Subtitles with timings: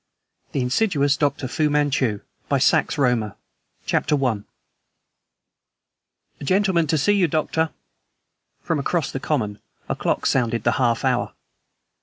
[0.53, 1.47] The Insidious Dr.
[1.47, 3.35] Fu Manchu by Sax Rohmer
[3.85, 4.39] CHAPTER I
[6.39, 7.69] "A GENTLEMAN to see you, Doctor."
[8.63, 11.33] From across the common a clock sounded the half hour.